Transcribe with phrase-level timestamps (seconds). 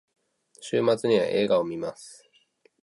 [0.61, 2.27] 週末には映画を観ます。